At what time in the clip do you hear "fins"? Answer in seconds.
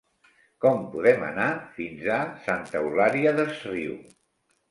1.75-2.07